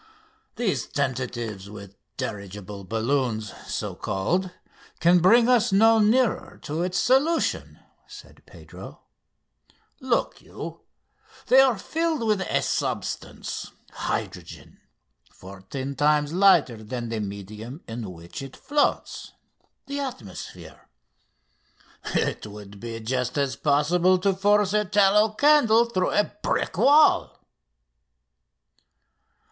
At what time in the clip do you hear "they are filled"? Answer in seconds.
11.45-12.23